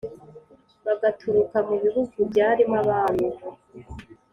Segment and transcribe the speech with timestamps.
[0.85, 3.27] bagaturuka mu bihugu byarimo abami